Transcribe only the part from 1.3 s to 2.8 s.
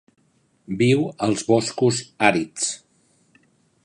boscos àrids.